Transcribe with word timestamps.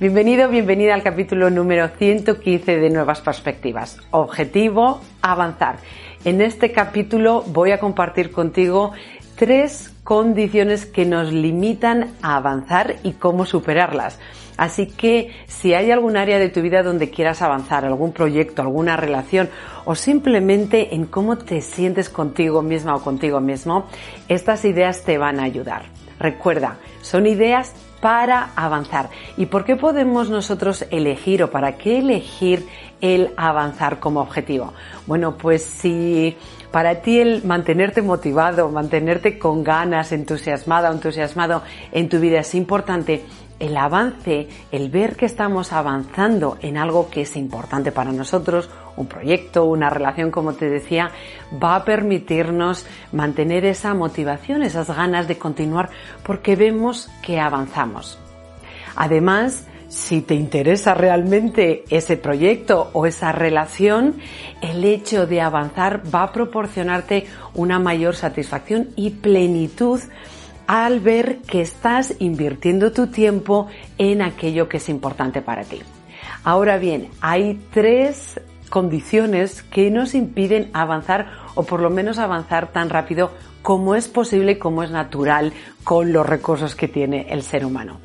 Bienvenido, 0.00 0.48
bienvenida 0.48 0.94
al 0.94 1.02
capítulo 1.02 1.50
número 1.50 1.88
115 1.88 2.76
de 2.76 2.88
Nuevas 2.88 3.20
Perspectivas. 3.20 3.98
Objetivo, 4.12 5.00
avanzar. 5.22 5.78
En 6.24 6.40
este 6.40 6.70
capítulo 6.70 7.42
voy 7.48 7.72
a 7.72 7.80
compartir 7.80 8.30
contigo 8.30 8.92
tres 9.34 9.92
condiciones 10.04 10.86
que 10.86 11.04
nos 11.04 11.32
limitan 11.32 12.12
a 12.22 12.36
avanzar 12.36 12.94
y 13.02 13.14
cómo 13.14 13.44
superarlas. 13.44 14.20
Así 14.56 14.86
que 14.86 15.32
si 15.48 15.74
hay 15.74 15.90
algún 15.90 16.16
área 16.16 16.38
de 16.38 16.48
tu 16.48 16.62
vida 16.62 16.84
donde 16.84 17.10
quieras 17.10 17.42
avanzar, 17.42 17.84
algún 17.84 18.12
proyecto, 18.12 18.62
alguna 18.62 18.96
relación 18.96 19.50
o 19.84 19.96
simplemente 19.96 20.94
en 20.94 21.06
cómo 21.06 21.38
te 21.38 21.60
sientes 21.60 22.08
contigo 22.08 22.62
misma 22.62 22.94
o 22.94 23.02
contigo 23.02 23.40
mismo, 23.40 23.88
estas 24.28 24.64
ideas 24.64 25.02
te 25.02 25.18
van 25.18 25.40
a 25.40 25.42
ayudar. 25.42 25.97
Recuerda, 26.18 26.78
son 27.02 27.26
ideas 27.26 27.74
para 28.00 28.50
avanzar. 28.54 29.10
¿Y 29.36 29.46
por 29.46 29.64
qué 29.64 29.76
podemos 29.76 30.30
nosotros 30.30 30.84
elegir 30.90 31.42
o 31.42 31.50
para 31.50 31.76
qué 31.76 31.98
elegir 31.98 32.66
el 33.00 33.32
avanzar 33.36 33.98
como 33.98 34.20
objetivo? 34.20 34.72
Bueno, 35.06 35.36
pues 35.36 35.62
si 35.64 36.36
para 36.70 36.96
ti 36.96 37.18
el 37.18 37.44
mantenerte 37.44 38.02
motivado, 38.02 38.68
mantenerte 38.68 39.38
con 39.38 39.64
ganas, 39.64 40.12
entusiasmada 40.12 40.90
entusiasmado 40.90 41.62
en 41.92 42.08
tu 42.08 42.20
vida 42.20 42.40
es 42.40 42.54
importante, 42.54 43.24
el 43.58 43.76
avance, 43.76 44.48
el 44.70 44.88
ver 44.88 45.16
que 45.16 45.26
estamos 45.26 45.72
avanzando 45.72 46.58
en 46.60 46.76
algo 46.76 47.10
que 47.10 47.22
es 47.22 47.36
importante 47.36 47.90
para 47.90 48.12
nosotros, 48.12 48.70
un 48.98 49.06
proyecto, 49.06 49.64
una 49.64 49.90
relación, 49.90 50.30
como 50.30 50.52
te 50.54 50.68
decía, 50.68 51.10
va 51.62 51.76
a 51.76 51.84
permitirnos 51.84 52.86
mantener 53.12 53.64
esa 53.64 53.94
motivación, 53.94 54.62
esas 54.62 54.88
ganas 54.88 55.28
de 55.28 55.38
continuar, 55.38 55.90
porque 56.22 56.56
vemos 56.56 57.08
que 57.22 57.40
avanzamos. 57.40 58.18
Además, 58.96 59.64
si 59.88 60.20
te 60.20 60.34
interesa 60.34 60.92
realmente 60.92 61.84
ese 61.88 62.16
proyecto 62.16 62.90
o 62.92 63.06
esa 63.06 63.32
relación, 63.32 64.16
el 64.60 64.84
hecho 64.84 65.26
de 65.26 65.40
avanzar 65.40 66.02
va 66.14 66.24
a 66.24 66.32
proporcionarte 66.32 67.26
una 67.54 67.78
mayor 67.78 68.14
satisfacción 68.14 68.88
y 68.96 69.10
plenitud 69.10 70.00
al 70.66 71.00
ver 71.00 71.38
que 71.38 71.62
estás 71.62 72.14
invirtiendo 72.18 72.92
tu 72.92 73.06
tiempo 73.06 73.68
en 73.96 74.20
aquello 74.20 74.68
que 74.68 74.76
es 74.76 74.90
importante 74.90 75.40
para 75.40 75.64
ti. 75.64 75.80
Ahora 76.44 76.76
bien, 76.76 77.08
hay 77.22 77.58
tres 77.72 78.38
condiciones 78.68 79.62
que 79.62 79.90
nos 79.90 80.14
impiden 80.14 80.70
avanzar 80.72 81.26
o 81.54 81.64
por 81.64 81.80
lo 81.80 81.90
menos 81.90 82.18
avanzar 82.18 82.72
tan 82.72 82.90
rápido 82.90 83.30
como 83.62 83.94
es 83.94 84.08
posible 84.08 84.58
como 84.58 84.82
es 84.82 84.90
natural 84.90 85.52
con 85.84 86.12
los 86.12 86.26
recursos 86.26 86.74
que 86.74 86.88
tiene 86.88 87.26
el 87.30 87.42
ser 87.42 87.64
humano. 87.64 88.00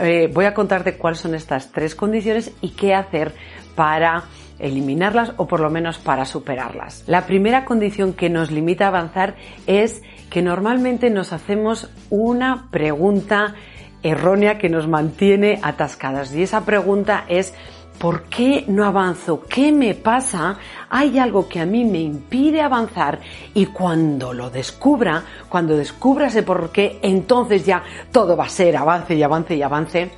Eh, 0.00 0.30
voy 0.32 0.44
a 0.44 0.54
contarte 0.54 0.96
cuáles 0.96 1.20
son 1.20 1.34
estas 1.34 1.72
tres 1.72 1.94
condiciones 1.94 2.52
y 2.60 2.70
qué 2.70 2.94
hacer 2.94 3.34
para 3.74 4.24
eliminarlas 4.58 5.32
o 5.36 5.46
por 5.46 5.60
lo 5.60 5.70
menos 5.70 5.98
para 5.98 6.24
superarlas. 6.24 7.04
La 7.06 7.26
primera 7.26 7.64
condición 7.64 8.12
que 8.12 8.28
nos 8.28 8.50
limita 8.50 8.86
a 8.86 8.88
avanzar 8.88 9.36
es 9.66 10.02
que 10.30 10.42
normalmente 10.42 11.10
nos 11.10 11.32
hacemos 11.32 11.90
una 12.10 12.68
pregunta 12.70 13.54
errónea 14.02 14.58
que 14.58 14.68
nos 14.68 14.86
mantiene 14.86 15.58
atascadas 15.62 16.34
y 16.34 16.42
esa 16.42 16.64
pregunta 16.64 17.24
es 17.28 17.54
¿Por 17.98 18.24
qué 18.24 18.64
no 18.68 18.84
avanzo? 18.84 19.42
¿Qué 19.48 19.72
me 19.72 19.94
pasa? 19.94 20.56
Hay 20.88 21.18
algo 21.18 21.48
que 21.48 21.58
a 21.58 21.66
mí 21.66 21.84
me 21.84 21.98
impide 21.98 22.60
avanzar 22.60 23.18
y 23.54 23.66
cuando 23.66 24.32
lo 24.32 24.50
descubra, 24.50 25.24
cuando 25.48 25.76
descubra 25.76 26.28
ese 26.28 26.44
por 26.44 26.70
qué, 26.70 27.00
entonces 27.02 27.66
ya 27.66 27.82
todo 28.12 28.36
va 28.36 28.44
a 28.44 28.48
ser 28.48 28.76
avance 28.76 29.16
y 29.16 29.22
avance 29.24 29.56
y 29.56 29.62
avance. 29.62 30.10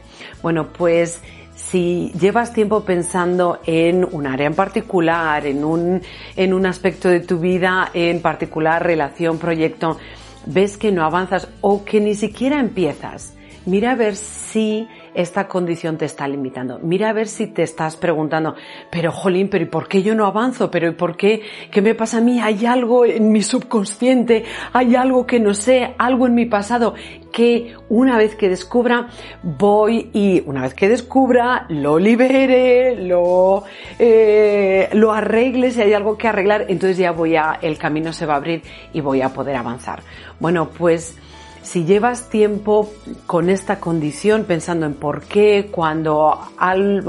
Bueno, 0.43 0.69
pues 0.75 1.23
si 1.55 2.13
llevas 2.21 2.53
tiempo 2.53 2.85
pensando 2.85 3.61
en 3.65 4.07
un 4.11 4.27
área 4.27 4.47
en 4.47 4.55
particular, 4.55 5.47
en 5.47 5.65
un, 5.65 6.03
en 6.37 6.53
un 6.53 6.67
aspecto 6.67 7.09
de 7.09 7.21
tu 7.21 7.39
vida 7.39 7.91
en 7.95 8.21
particular, 8.21 8.85
relación, 8.85 9.39
proyecto, 9.39 9.97
ves 10.45 10.77
que 10.77 10.93
no 10.93 11.03
avanzas 11.03 11.49
o 11.63 11.83
que 11.83 12.01
ni 12.01 12.15
siquiera 12.15 12.61
empiezas, 12.61 13.35
mira 13.65 13.93
a 13.93 13.95
ver 13.95 14.17
si 14.17 14.87
esta 15.15 15.49
condición 15.49 15.97
te 15.97 16.05
está 16.05 16.27
limitando. 16.29 16.79
Mira 16.83 17.11
a 17.11 17.13
ver 17.13 17.29
si 17.29 17.47
te 17.47 17.63
estás 17.63 17.97
preguntando, 17.97 18.55
pero 18.91 19.13
jolín, 19.13 19.49
pero 19.49 19.65
¿y 19.65 19.69
por 19.69 19.89
qué 19.89 20.03
yo 20.03 20.15
no 20.15 20.27
avanzo? 20.27 20.71
¿Pero 20.71 20.89
y 20.89 20.93
por 20.93 21.17
qué? 21.17 21.43
¿Qué 21.71 21.83
me 21.83 21.95
pasa 21.95 22.19
a 22.19 22.21
mí? 22.21 22.41
¿Hay 22.41 22.67
algo 22.67 23.05
en 23.05 23.33
mi 23.33 23.43
subconsciente? 23.43 24.45
¿Hay 24.73 24.95
algo 24.95 25.27
que 25.27 25.41
no 25.41 25.55
sé? 25.55 25.95
¿Algo 25.99 26.27
en 26.27 26.35
mi 26.35 26.47
pasado? 26.47 26.95
Que 27.33 27.75
una 27.89 28.17
vez 28.17 28.35
que 28.35 28.49
descubra, 28.49 29.09
voy 29.43 30.11
y 30.13 30.43
una 30.47 30.63
vez 30.63 30.75
que 30.75 30.89
descubra, 30.89 31.67
lo 31.69 31.99
libere, 31.99 32.97
lo, 32.97 33.65
eh, 33.99 34.89
lo 34.93 35.13
arregle, 35.13 35.71
si 35.71 35.81
hay 35.81 35.93
algo 35.93 36.17
que 36.17 36.29
arreglar, 36.29 36.67
entonces 36.69 36.97
ya 36.99 37.13
voy 37.13 37.37
a, 37.37 37.59
el 37.63 37.79
camino 37.79 38.13
se 38.13 38.27
va 38.27 38.35
a 38.35 38.37
abrir 38.37 38.63
y 38.93 39.01
voy 39.01 39.23
a 39.23 39.31
poder 39.31 39.57
avanzar. 39.57 40.03
Bueno, 40.39 40.71
pues, 40.71 41.17
si 41.63 41.85
llevas 41.85 42.29
tiempo 42.31 42.91
con 43.27 43.51
esta 43.51 43.81
condición 43.81 44.45
pensando 44.45 44.87
en 44.87 44.95
por 44.95 45.23
qué, 45.23 45.69
cuando, 45.71 46.39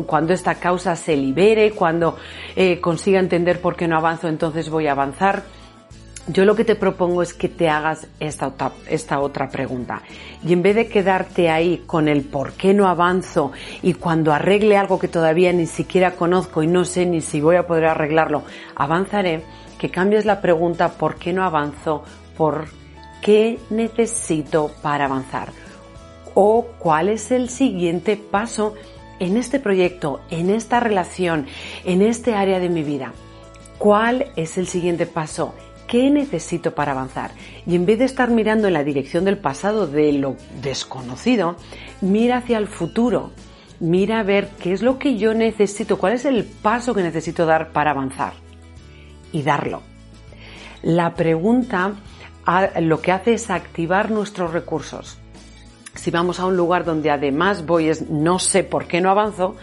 cuando 0.05 0.33
esta 0.33 0.55
causa 0.55 0.95
se 0.95 1.15
libere, 1.15 1.71
cuando 1.71 2.17
eh, 2.55 2.79
consiga 2.81 3.19
entender 3.19 3.61
por 3.61 3.75
qué 3.75 3.87
no 3.87 3.97
avanzo, 3.97 4.27
entonces 4.27 4.69
voy 4.69 4.87
a 4.87 4.91
avanzar. 4.91 5.43
Yo 6.27 6.45
lo 6.45 6.55
que 6.55 6.65
te 6.65 6.75
propongo 6.75 7.23
es 7.23 7.33
que 7.33 7.49
te 7.49 7.67
hagas 7.67 8.07
esta, 8.19 8.53
esta 8.87 9.19
otra 9.19 9.49
pregunta. 9.49 10.03
Y 10.45 10.53
en 10.53 10.61
vez 10.61 10.75
de 10.75 10.87
quedarte 10.87 11.49
ahí 11.49 11.83
con 11.87 12.07
el 12.07 12.23
por 12.23 12.51
qué 12.53 12.73
no 12.73 12.87
avanzo 12.87 13.51
y 13.81 13.95
cuando 13.95 14.31
arregle 14.31 14.77
algo 14.77 14.99
que 14.99 15.07
todavía 15.07 15.51
ni 15.51 15.65
siquiera 15.65 16.11
conozco 16.11 16.61
y 16.61 16.67
no 16.67 16.85
sé 16.85 17.05
ni 17.07 17.21
si 17.21 17.41
voy 17.41 17.55
a 17.55 17.65
poder 17.65 17.85
arreglarlo, 17.85 18.43
avanzaré, 18.75 19.43
que 19.79 19.89
cambies 19.89 20.25
la 20.25 20.41
pregunta 20.41 20.89
por 20.89 21.15
qué 21.15 21.33
no 21.33 21.43
avanzo 21.43 22.03
por 22.37 22.80
¿Qué 23.21 23.59
necesito 23.69 24.71
para 24.81 25.05
avanzar? 25.05 25.49
¿O 26.33 26.65
cuál 26.79 27.07
es 27.07 27.29
el 27.29 27.49
siguiente 27.49 28.17
paso 28.17 28.73
en 29.19 29.37
este 29.37 29.59
proyecto, 29.59 30.21
en 30.31 30.49
esta 30.49 30.79
relación, 30.79 31.45
en 31.85 32.01
este 32.01 32.33
área 32.33 32.59
de 32.59 32.69
mi 32.69 32.81
vida? 32.81 33.13
¿Cuál 33.77 34.31
es 34.35 34.57
el 34.57 34.65
siguiente 34.65 35.05
paso? 35.05 35.53
¿Qué 35.87 36.09
necesito 36.09 36.73
para 36.73 36.93
avanzar? 36.93 37.31
Y 37.67 37.75
en 37.75 37.85
vez 37.85 37.99
de 37.99 38.05
estar 38.05 38.31
mirando 38.31 38.67
en 38.67 38.73
la 38.73 38.83
dirección 38.83 39.23
del 39.23 39.37
pasado, 39.37 39.85
de 39.85 40.13
lo 40.13 40.35
desconocido, 40.63 41.57
mira 42.01 42.37
hacia 42.37 42.57
el 42.57 42.67
futuro. 42.67 43.31
Mira 43.79 44.19
a 44.19 44.23
ver 44.23 44.49
qué 44.59 44.71
es 44.71 44.81
lo 44.81 44.97
que 44.97 45.17
yo 45.17 45.33
necesito, 45.33 45.99
cuál 45.99 46.13
es 46.13 46.25
el 46.25 46.43
paso 46.45 46.95
que 46.95 47.03
necesito 47.03 47.45
dar 47.45 47.71
para 47.71 47.91
avanzar. 47.91 48.33
Y 49.31 49.43
darlo. 49.43 49.81
La 50.81 51.13
pregunta 51.13 51.93
lo 52.79 53.01
que 53.01 53.11
hace 53.11 53.33
es 53.33 53.49
activar 53.49 54.11
nuestros 54.11 54.51
recursos. 54.51 55.17
Si 55.95 56.09
vamos 56.11 56.39
a 56.39 56.45
un 56.45 56.55
lugar 56.55 56.85
donde 56.85 57.11
además 57.11 57.65
voy 57.65 57.89
es 57.89 58.09
no 58.09 58.39
sé 58.39 58.63
por 58.63 58.87
qué 58.87 59.01
no 59.01 59.09
avanzo, 59.09 59.55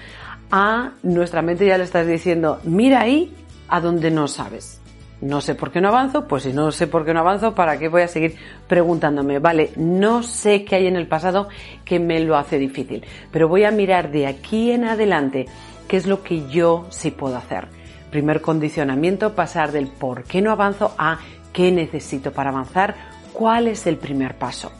a 0.50 0.92
nuestra 1.02 1.42
mente 1.42 1.66
ya 1.66 1.78
le 1.78 1.84
estás 1.84 2.06
diciendo, 2.06 2.60
mira 2.64 3.00
ahí 3.00 3.34
a 3.68 3.80
donde 3.80 4.10
no 4.10 4.28
sabes. 4.28 4.80
No 5.20 5.40
sé 5.40 5.56
por 5.56 5.72
qué 5.72 5.80
no 5.80 5.88
avanzo, 5.88 6.28
pues 6.28 6.44
si 6.44 6.52
no 6.52 6.70
sé 6.70 6.86
por 6.86 7.04
qué 7.04 7.12
no 7.12 7.20
avanzo, 7.20 7.54
¿para 7.54 7.76
qué 7.78 7.88
voy 7.88 8.02
a 8.02 8.08
seguir 8.08 8.36
preguntándome? 8.68 9.40
Vale, 9.40 9.72
no 9.76 10.22
sé 10.22 10.64
qué 10.64 10.76
hay 10.76 10.86
en 10.86 10.94
el 10.94 11.08
pasado 11.08 11.48
que 11.84 11.98
me 11.98 12.20
lo 12.20 12.36
hace 12.36 12.56
difícil, 12.56 13.04
pero 13.32 13.48
voy 13.48 13.64
a 13.64 13.72
mirar 13.72 14.12
de 14.12 14.28
aquí 14.28 14.70
en 14.70 14.84
adelante 14.84 15.46
qué 15.88 15.96
es 15.96 16.06
lo 16.06 16.22
que 16.22 16.48
yo 16.48 16.86
sí 16.90 17.10
puedo 17.10 17.36
hacer. 17.36 17.66
Primer 18.12 18.40
condicionamiento, 18.40 19.34
pasar 19.34 19.72
del 19.72 19.88
por 19.88 20.22
qué 20.22 20.40
no 20.40 20.52
avanzo 20.52 20.94
a 20.98 21.18
¿Qué 21.52 21.72
necesito 21.72 22.32
para 22.32 22.50
avanzar? 22.50 22.94
¿Cuál 23.32 23.68
es 23.68 23.86
el 23.86 23.96
primer 23.96 24.36
paso? 24.36 24.72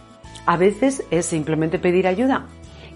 A 0.47 0.57
veces 0.57 1.05
es 1.11 1.27
simplemente 1.27 1.79
pedir 1.79 2.07
ayuda. 2.07 2.47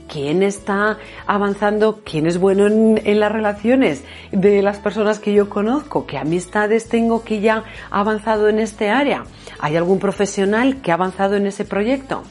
¿Quién 0.08 0.42
está 0.42 0.98
avanzando? 1.26 2.00
¿Quién 2.04 2.26
es 2.26 2.38
bueno 2.38 2.66
en, 2.66 3.20
las 3.20 3.32
relaciones 3.32 4.04
de 4.30 4.60
las 4.62 4.78
personas 4.78 5.18
que 5.18 5.32
yo 5.32 5.48
conozco? 5.48 6.06
¿Qué 6.06 6.18
amistades 6.18 6.88
tengo 6.88 7.24
que 7.24 7.40
ya 7.40 7.64
ha 7.90 8.00
avanzado 8.00 8.48
en 8.48 8.58
este 8.58 8.90
área? 8.90 9.24
¿Hay 9.58 9.76
algún 9.76 9.98
profesional 9.98 10.82
que 10.82 10.90
ha 10.90 10.94
avanzado 10.94 11.36
en 11.36 11.46
ese 11.46 11.64
proyecto? 11.64 12.24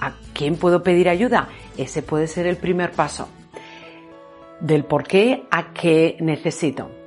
¿A 0.00 0.14
quién 0.32 0.56
puedo 0.56 0.82
pedir 0.82 1.08
ayuda? 1.08 1.48
Ese 1.76 2.02
puede 2.02 2.26
ser 2.26 2.46
el 2.46 2.56
primer 2.56 2.92
paso. 2.92 3.28
Del 4.60 4.84
por 4.84 5.04
qué 5.04 5.44
a 5.50 5.72
qué 5.72 6.16
necesito. 6.20 7.01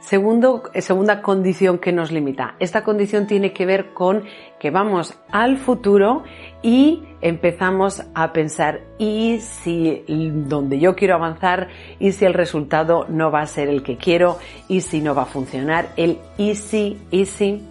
Eh, 0.00 0.80
segunda 0.82 1.22
condición 1.22 1.78
que 1.78 1.92
nos 1.92 2.10
limita. 2.10 2.54
Esta 2.58 2.82
condición 2.82 3.26
tiene 3.26 3.52
que 3.52 3.66
ver 3.66 3.92
con 3.92 4.24
que 4.58 4.70
vamos 4.70 5.14
al 5.30 5.58
futuro 5.58 6.24
y 6.62 7.04
empezamos 7.20 8.02
a 8.14 8.32
pensar 8.32 8.80
y 8.98 9.40
si 9.40 10.02
donde 10.08 10.80
yo 10.80 10.96
quiero 10.96 11.14
avanzar 11.14 11.68
y 11.98 12.12
si 12.12 12.24
el 12.24 12.34
resultado 12.34 13.06
no 13.08 13.30
va 13.30 13.42
a 13.42 13.46
ser 13.46 13.68
el 13.68 13.82
que 13.82 13.98
quiero 13.98 14.38
y 14.68 14.80
si 14.80 15.00
no 15.00 15.14
va 15.14 15.22
a 15.22 15.26
funcionar 15.26 15.90
el 15.96 16.18
easy, 16.38 16.98
easy. 17.10 17.62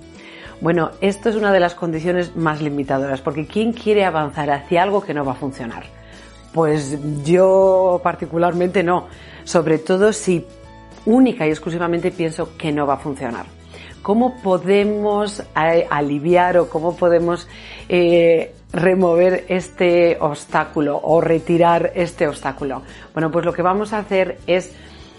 Bueno, 0.61 0.91
esto 1.01 1.29
es 1.29 1.35
una 1.35 1.51
de 1.51 1.59
las 1.59 1.73
condiciones 1.73 2.35
más 2.35 2.61
limitadoras 2.61 3.21
porque 3.21 3.47
¿quién 3.47 3.73
quiere 3.73 4.05
avanzar 4.05 4.51
hacia 4.51 4.83
algo 4.83 5.01
que 5.01 5.13
no 5.13 5.25
va 5.25 5.33
a 5.33 5.35
funcionar? 5.35 5.83
Pues 6.53 6.97
yo 7.23 7.99
particularmente 8.03 8.83
no, 8.83 9.07
sobre 9.43 9.77
todo 9.77 10.13
si 10.13 10.45
única 11.05 11.47
y 11.47 11.49
exclusivamente 11.49 12.11
pienso 12.11 12.57
que 12.57 12.71
no 12.71 12.85
va 12.85 12.95
a 12.95 12.97
funcionar. 12.97 13.45
¿Cómo 14.01 14.41
podemos 14.41 15.41
eh, 15.41 15.85
aliviar 15.89 16.57
o 16.57 16.69
cómo 16.69 16.95
podemos 16.95 17.47
eh, 17.89 18.55
remover 18.71 19.45
este 19.49 20.17
obstáculo 20.19 20.99
o 21.03 21.19
retirar 21.21 21.91
este 21.95 22.27
obstáculo? 22.27 22.81
Bueno, 23.13 23.29
pues 23.29 23.45
lo 23.45 23.53
que 23.53 23.61
vamos 23.61 23.91
a 23.91 23.99
hacer 23.99 24.39
es 24.47 24.73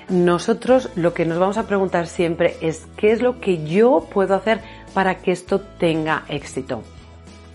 nosotros 0.08 0.90
lo 0.96 1.14
que 1.14 1.24
nos 1.24 1.38
vamos 1.38 1.56
a 1.58 1.66
preguntar 1.66 2.06
siempre 2.06 2.56
es 2.60 2.86
qué 2.96 3.12
es 3.12 3.22
lo 3.22 3.38
que 3.38 3.64
yo 3.64 4.08
puedo 4.12 4.34
hacer 4.34 4.60
para 4.92 5.18
que 5.18 5.30
esto 5.30 5.60
tenga 5.60 6.24
éxito. 6.28 6.82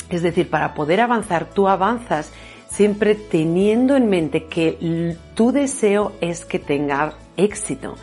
Es 0.09 0.21
decir, 0.21 0.49
para 0.49 0.73
poder 0.73 1.01
avanzar, 1.01 1.49
tú 1.49 1.67
avanzas 1.67 2.31
siempre 2.69 3.15
teniendo 3.15 3.95
en 3.95 4.09
mente 4.09 4.45
que 4.45 5.17
tu 5.33 5.51
deseo 5.51 6.13
es 6.21 6.45
que 6.45 6.59
tenga 6.59 7.15
éxito 7.37 7.95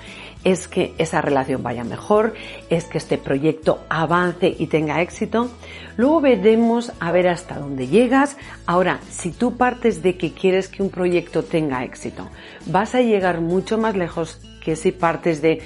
es 0.44 0.66
que 0.66 0.94
esa 0.98 1.20
relación 1.20 1.62
vaya 1.62 1.84
mejor, 1.84 2.34
es 2.68 2.84
que 2.84 2.98
este 2.98 3.18
proyecto 3.18 3.80
avance 3.88 4.54
y 4.58 4.66
tenga 4.66 5.00
éxito. 5.00 5.50
Luego 5.96 6.20
veremos 6.20 6.92
a 7.00 7.12
ver 7.12 7.28
hasta 7.28 7.58
dónde 7.58 7.86
llegas. 7.86 8.36
Ahora, 8.66 8.98
si 9.08 9.30
tú 9.30 9.56
partes 9.56 10.02
de 10.02 10.16
que 10.16 10.32
quieres 10.32 10.68
que 10.68 10.82
un 10.82 10.90
proyecto 10.90 11.42
tenga 11.44 11.84
éxito, 11.84 12.28
vas 12.66 12.94
a 12.94 13.02
llegar 13.02 13.40
mucho 13.40 13.78
más 13.78 13.96
lejos 13.96 14.40
que 14.64 14.76
si 14.76 14.92
partes 14.92 15.42
de 15.42 15.60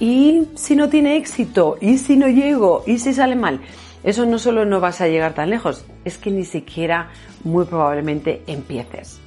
¿y 0.00 0.48
si 0.54 0.76
no 0.76 0.88
tiene 0.88 1.16
éxito? 1.16 1.76
¿y 1.80 1.98
si 1.98 2.16
no 2.16 2.28
llego? 2.28 2.84
¿y 2.86 2.98
si 2.98 3.12
sale 3.12 3.36
mal? 3.36 3.60
Eso 4.02 4.26
no 4.26 4.38
solo 4.38 4.64
no 4.64 4.80
vas 4.80 5.00
a 5.00 5.06
llegar 5.06 5.34
tan 5.34 5.50
lejos, 5.50 5.84
es 6.04 6.18
que 6.18 6.30
ni 6.32 6.44
siquiera 6.44 7.10
muy 7.44 7.64
probablemente 7.66 8.42
empieces. 8.48 9.20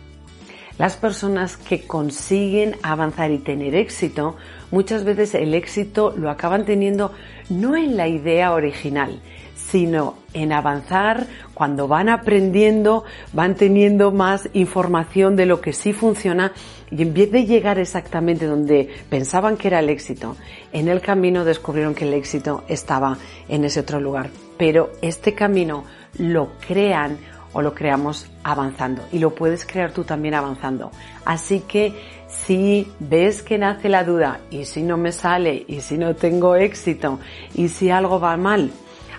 Las 0.77 0.98
personas 0.98 1.56
que 1.56 1.88
consiguen 1.88 2.75
avanzar 2.83 3.31
y 3.31 3.38
tener 3.38 3.75
éxito, 3.75 4.36
muchas 4.72 5.06
veces 5.06 5.33
el 5.33 5.54
éxito 5.54 6.13
lo 6.18 6.30
acaban 6.30 6.66
teniendo 6.66 7.13
no 7.50 7.77
en 7.77 7.95
la 7.95 8.10
idea 8.10 8.54
original, 8.54 9.22
sino 9.56 10.16
en 10.33 10.51
avanzar 10.51 11.27
cuando 11.54 11.88
van 11.88 12.10
aprendiendo, 12.10 13.06
van 13.31 13.56
teniendo 13.56 14.12
más 14.12 14.50
información 14.51 15.38
de 15.38 15.45
lo 15.45 15.62
que 15.62 15.72
sí 15.72 15.94
funciona 15.94 16.51
y 16.92 17.01
en 17.01 17.13
vez 17.13 17.31
de 17.31 17.45
llegar 17.45 17.80
exactamente 17.80 18.45
donde 18.45 18.89
pensaban 19.10 19.56
que 19.56 19.69
era 19.69 19.80
el 19.80 19.89
éxito, 19.89 20.36
en 20.74 20.89
el 20.89 21.00
camino 21.00 21.45
descubrieron 21.45 21.95
que 21.95 22.06
el 22.06 22.13
éxito 22.13 22.66
estaba 22.68 23.18
en 23.48 23.63
ese 23.63 23.80
otro 23.80 24.01
lugar. 24.01 24.30
Pero 24.57 24.92
este 25.01 25.33
camino 25.33 25.86
lo 26.18 26.51
crean 26.68 27.18
o 27.56 27.62
lo 27.62 27.74
creamos 27.74 28.28
avanzando 28.44 29.02
y 29.13 29.19
lo 29.19 29.34
puedes 29.34 29.66
crear 29.66 29.92
tú 29.92 30.04
también 30.04 30.34
avanzando. 30.34 30.92
Así 31.24 31.62
que 31.62 31.94
si 32.28 32.92
ves 33.00 33.42
que 33.42 33.57
nace 33.57 33.88
la 33.88 34.04
duda 34.04 34.42
y 34.52 34.66
si 34.66 34.84
no 34.84 34.98
me 34.98 35.13
sale 35.13 35.63
y 35.66 35.80
si 35.80 35.98
no 35.98 36.16
tengo 36.16 36.57
éxito 36.57 37.18
y 37.54 37.69
si 37.69 37.90
algo 37.90 38.19
va 38.19 38.36
mal, 38.36 38.72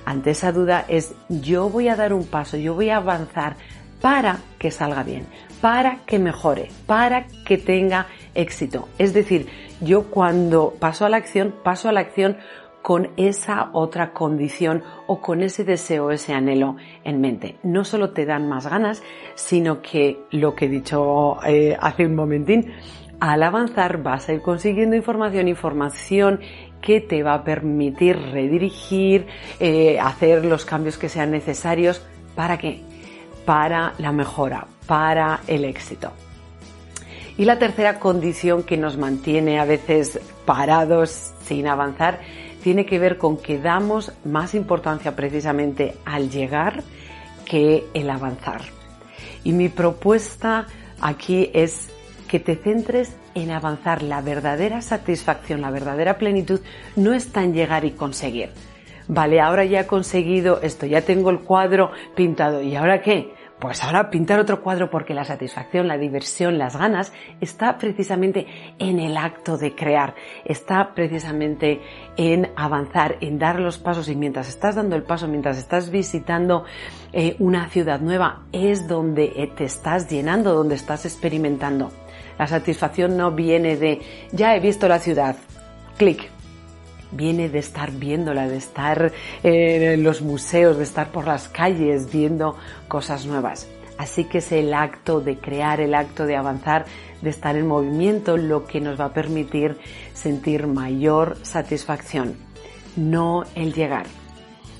ante 0.04 0.32
esa 0.32 0.52
duda 0.52 0.84
es 0.86 1.14
yo 1.30 1.70
voy 1.70 1.88
a 1.88 1.96
dar 1.96 2.12
un 2.12 2.26
paso, 2.26 2.58
yo 2.58 2.74
voy 2.74 2.90
a 2.90 2.98
avanzar 2.98 3.56
para 4.02 4.40
que 4.58 4.70
salga 4.70 5.02
bien, 5.02 5.26
para 5.62 6.00
que 6.04 6.18
mejore, 6.18 6.68
para 6.84 7.26
que 7.46 7.56
tenga 7.56 8.06
éxito. 8.34 8.86
Es 8.98 9.14
decir, 9.14 9.48
yo 9.80 10.10
cuando 10.10 10.74
paso 10.78 11.06
a 11.06 11.08
la 11.08 11.16
acción, 11.16 11.54
paso 11.64 11.88
a 11.88 11.92
la 11.92 12.00
acción 12.00 12.36
con 12.86 13.10
esa 13.16 13.70
otra 13.72 14.12
condición 14.12 14.84
o 15.08 15.20
con 15.20 15.42
ese 15.42 15.64
deseo, 15.64 16.12
ese 16.12 16.34
anhelo 16.34 16.76
en 17.02 17.20
mente. 17.20 17.56
No 17.64 17.84
solo 17.84 18.10
te 18.10 18.24
dan 18.24 18.48
más 18.48 18.68
ganas, 18.68 19.02
sino 19.34 19.82
que 19.82 20.20
lo 20.30 20.54
que 20.54 20.66
he 20.66 20.68
dicho 20.68 21.36
eh, 21.44 21.76
hace 21.80 22.06
un 22.06 22.14
momentín, 22.14 22.72
al 23.18 23.42
avanzar 23.42 24.04
vas 24.04 24.28
a 24.28 24.34
ir 24.34 24.40
consiguiendo 24.40 24.94
información, 24.94 25.48
información 25.48 26.38
que 26.80 27.00
te 27.00 27.24
va 27.24 27.34
a 27.34 27.42
permitir 27.42 28.18
redirigir, 28.30 29.26
eh, 29.58 29.98
hacer 29.98 30.44
los 30.44 30.64
cambios 30.64 30.96
que 30.96 31.08
sean 31.08 31.32
necesarios. 31.32 32.06
¿Para 32.36 32.56
qué? 32.56 32.82
Para 33.44 33.94
la 33.98 34.12
mejora, 34.12 34.68
para 34.86 35.40
el 35.48 35.64
éxito. 35.64 36.12
Y 37.36 37.46
la 37.46 37.58
tercera 37.58 37.98
condición 37.98 38.62
que 38.62 38.76
nos 38.76 38.96
mantiene 38.96 39.58
a 39.58 39.64
veces 39.64 40.20
parados 40.44 41.32
sin 41.42 41.66
avanzar 41.66 42.20
tiene 42.66 42.84
que 42.84 42.98
ver 42.98 43.16
con 43.16 43.36
que 43.36 43.60
damos 43.60 44.10
más 44.24 44.52
importancia 44.56 45.14
precisamente 45.14 45.94
al 46.04 46.30
llegar 46.30 46.82
que 47.44 47.86
el 47.94 48.10
avanzar. 48.10 48.62
Y 49.44 49.52
mi 49.52 49.68
propuesta 49.68 50.66
aquí 51.00 51.48
es 51.54 51.90
que 52.26 52.40
te 52.40 52.56
centres 52.56 53.16
en 53.36 53.52
avanzar. 53.52 54.02
La 54.02 54.20
verdadera 54.20 54.82
satisfacción, 54.82 55.60
la 55.60 55.70
verdadera 55.70 56.18
plenitud 56.18 56.58
no 56.96 57.14
está 57.14 57.44
en 57.44 57.54
llegar 57.54 57.84
y 57.84 57.92
conseguir. 57.92 58.50
Vale, 59.06 59.40
ahora 59.40 59.64
ya 59.64 59.82
he 59.82 59.86
conseguido 59.86 60.60
esto, 60.60 60.86
ya 60.86 61.02
tengo 61.02 61.30
el 61.30 61.42
cuadro 61.42 61.92
pintado. 62.16 62.62
¿Y 62.62 62.74
ahora 62.74 63.00
qué? 63.00 63.32
Pues 63.58 63.82
ahora 63.82 64.10
pintar 64.10 64.38
otro 64.38 64.62
cuadro 64.62 64.90
porque 64.90 65.14
la 65.14 65.24
satisfacción, 65.24 65.88
la 65.88 65.96
diversión, 65.96 66.58
las 66.58 66.76
ganas 66.76 67.12
está 67.40 67.78
precisamente 67.78 68.46
en 68.78 68.98
el 68.98 69.16
acto 69.16 69.56
de 69.56 69.74
crear, 69.74 70.14
está 70.44 70.92
precisamente 70.94 71.80
en 72.18 72.50
avanzar, 72.54 73.16
en 73.22 73.38
dar 73.38 73.58
los 73.58 73.78
pasos. 73.78 74.10
Y 74.10 74.16
mientras 74.16 74.48
estás 74.48 74.74
dando 74.74 74.94
el 74.94 75.04
paso, 75.04 75.26
mientras 75.26 75.56
estás 75.56 75.90
visitando 75.90 76.64
eh, 77.14 77.34
una 77.38 77.70
ciudad 77.70 78.00
nueva, 78.00 78.42
es 78.52 78.86
donde 78.86 79.32
eh, 79.34 79.50
te 79.56 79.64
estás 79.64 80.10
llenando, 80.10 80.52
donde 80.52 80.74
estás 80.74 81.06
experimentando. 81.06 81.90
La 82.38 82.46
satisfacción 82.46 83.16
no 83.16 83.32
viene 83.32 83.78
de 83.78 84.02
ya 84.32 84.54
he 84.54 84.60
visto 84.60 84.86
la 84.86 84.98
ciudad, 84.98 85.36
clic, 85.96 86.30
viene 87.12 87.48
de 87.48 87.58
estar 87.58 87.92
viéndola, 87.92 88.48
de 88.48 88.56
estar 88.56 89.12
en 89.42 90.02
los 90.02 90.22
museos, 90.22 90.76
de 90.76 90.84
estar 90.84 91.10
por 91.10 91.26
las 91.26 91.48
calles 91.48 92.12
viendo 92.12 92.56
cosas 92.88 93.26
nuevas. 93.26 93.68
Así 93.98 94.24
que 94.24 94.38
es 94.38 94.52
el 94.52 94.74
acto 94.74 95.20
de 95.20 95.38
crear, 95.38 95.80
el 95.80 95.94
acto 95.94 96.26
de 96.26 96.36
avanzar, 96.36 96.84
de 97.22 97.30
estar 97.30 97.56
en 97.56 97.66
movimiento 97.66 98.36
lo 98.36 98.66
que 98.66 98.80
nos 98.80 99.00
va 99.00 99.06
a 99.06 99.12
permitir 99.14 99.78
sentir 100.12 100.66
mayor 100.66 101.38
satisfacción, 101.42 102.36
no 102.96 103.44
el 103.54 103.72
llegar. 103.72 104.06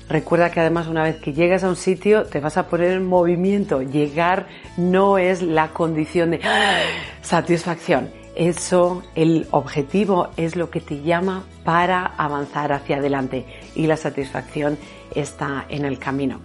Recuerda 0.09 0.51
que 0.51 0.61
además 0.61 0.87
una 0.87 1.03
vez 1.03 1.17
que 1.17 1.33
llegas 1.33 1.63
a 1.63 1.69
un 1.69 1.75
sitio 1.75 2.23
te 2.23 2.39
vas 2.39 2.57
a 2.57 2.67
poner 2.67 2.91
en 2.91 3.05
movimiento. 3.05 3.81
Llegar 3.81 4.47
no 4.77 5.17
es 5.17 5.41
la 5.41 5.69
condición 5.69 6.31
de 6.31 6.39
satisfacción. 7.21 8.09
Eso, 8.37 9.01
el 9.15 9.47
objetivo 9.49 10.29
es 10.37 10.55
lo 10.55 10.69
que 10.69 10.79
te 10.79 11.01
llama 11.01 11.43
para 11.63 12.05
avanzar 12.05 12.71
hacia 12.71 12.97
adelante. 12.97 13.47
Y 13.73 13.87
la 13.87 13.97
satisfacción 13.97 14.77
está 15.15 15.65
en 15.69 15.85
el 15.85 15.97
camino. 15.97 16.39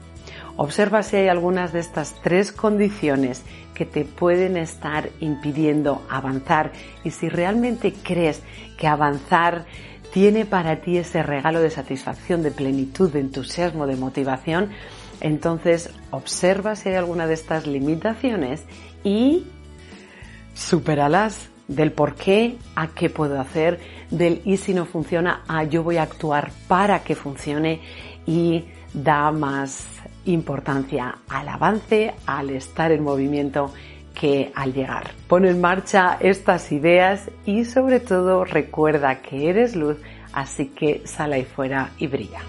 Observa 0.56 1.02
si 1.02 1.16
hay 1.16 1.28
algunas 1.28 1.74
de 1.74 1.80
estas 1.80 2.14
tres 2.22 2.50
condiciones 2.50 3.42
que 3.74 3.84
te 3.84 4.06
pueden 4.06 4.56
estar 4.56 5.10
impidiendo 5.20 6.00
avanzar. 6.08 6.72
Y 7.04 7.10
si 7.10 7.28
realmente 7.28 7.92
crees 7.92 8.42
que 8.78 8.86
avanzar 8.86 9.66
tiene 10.14 10.46
para 10.46 10.80
ti 10.80 10.96
ese 10.96 11.22
regalo 11.22 11.60
de 11.60 11.68
satisfacción, 11.68 12.42
de 12.42 12.52
plenitud, 12.52 13.12
de 13.12 13.20
entusiasmo, 13.20 13.86
de 13.86 13.96
motivación, 13.96 14.70
entonces 15.20 15.90
observa 16.10 16.74
si 16.74 16.88
hay 16.88 16.94
alguna 16.94 17.26
de 17.26 17.34
estas 17.34 17.66
limitaciones 17.66 18.64
y 19.04 19.44
supéralas 20.54 21.51
del 21.68 21.92
por 21.92 22.14
qué 22.14 22.56
a 22.74 22.88
qué 22.88 23.10
puedo 23.10 23.40
hacer, 23.40 23.80
del 24.10 24.42
y 24.44 24.56
si 24.56 24.74
no 24.74 24.84
funciona 24.84 25.42
a 25.48 25.64
yo 25.64 25.82
voy 25.82 25.96
a 25.96 26.02
actuar 26.02 26.50
para 26.68 27.02
que 27.02 27.14
funcione 27.14 27.80
y 28.26 28.64
da 28.92 29.30
más 29.32 29.86
importancia 30.24 31.18
al 31.28 31.48
avance, 31.48 32.14
al 32.26 32.50
estar 32.50 32.92
en 32.92 33.02
movimiento 33.02 33.72
que 34.14 34.52
al 34.54 34.72
llegar. 34.72 35.10
Pon 35.26 35.46
en 35.46 35.60
marcha 35.60 36.18
estas 36.20 36.70
ideas 36.72 37.30
y 37.46 37.64
sobre 37.64 38.00
todo 38.00 38.44
recuerda 38.44 39.22
que 39.22 39.48
eres 39.48 39.74
luz, 39.74 39.96
así 40.32 40.66
que 40.68 41.02
sal 41.06 41.32
ahí 41.32 41.44
fuera 41.44 41.90
y 41.98 42.06
brilla. 42.06 42.40